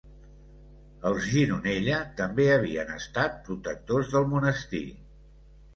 Els 1.09 1.27
Gironella 1.33 1.99
també 2.23 2.49
havien 2.55 2.91
estat 2.97 3.39
protectors 3.49 4.13
del 4.17 4.29
monestir. 4.35 4.87